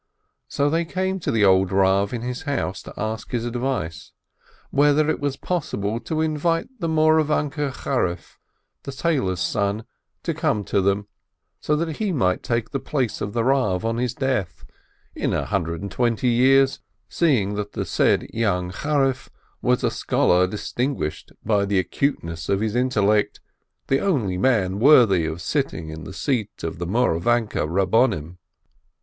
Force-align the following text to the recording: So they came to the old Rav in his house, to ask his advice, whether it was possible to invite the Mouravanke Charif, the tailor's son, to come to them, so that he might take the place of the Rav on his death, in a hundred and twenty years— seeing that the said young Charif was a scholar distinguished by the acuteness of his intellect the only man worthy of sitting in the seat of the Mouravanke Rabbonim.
So 0.47 0.67
they 0.67 0.83
came 0.83 1.19
to 1.19 1.29
the 1.29 1.45
old 1.45 1.71
Rav 1.71 2.11
in 2.11 2.23
his 2.23 2.41
house, 2.41 2.81
to 2.81 2.93
ask 2.97 3.29
his 3.29 3.45
advice, 3.45 4.13
whether 4.71 5.07
it 5.11 5.19
was 5.19 5.37
possible 5.37 5.99
to 5.99 6.21
invite 6.21 6.67
the 6.79 6.89
Mouravanke 6.89 7.71
Charif, 7.71 8.37
the 8.81 8.91
tailor's 8.93 9.41
son, 9.41 9.83
to 10.23 10.33
come 10.33 10.63
to 10.63 10.81
them, 10.81 11.05
so 11.59 11.75
that 11.75 11.97
he 11.97 12.11
might 12.11 12.41
take 12.41 12.71
the 12.71 12.79
place 12.79 13.21
of 13.21 13.33
the 13.33 13.43
Rav 13.43 13.85
on 13.85 13.97
his 13.97 14.15
death, 14.15 14.65
in 15.13 15.33
a 15.33 15.45
hundred 15.45 15.83
and 15.83 15.91
twenty 15.91 16.29
years— 16.29 16.79
seeing 17.07 17.53
that 17.53 17.73
the 17.73 17.85
said 17.85 18.23
young 18.33 18.71
Charif 18.71 19.29
was 19.61 19.83
a 19.83 19.91
scholar 19.91 20.47
distinguished 20.47 21.31
by 21.45 21.63
the 21.63 21.77
acuteness 21.77 22.49
of 22.49 22.59
his 22.61 22.73
intellect 22.75 23.39
the 23.85 23.99
only 23.99 24.39
man 24.39 24.79
worthy 24.79 25.27
of 25.27 25.43
sitting 25.43 25.89
in 25.91 26.05
the 26.05 26.11
seat 26.13 26.63
of 26.63 26.79
the 26.79 26.87
Mouravanke 26.87 27.67
Rabbonim. 27.69 28.39